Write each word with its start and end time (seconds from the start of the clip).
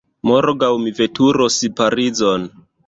Morgaŭ 0.29 0.71
mi 0.85 0.95
veturos 1.01 1.61
Parizon. 1.83 2.53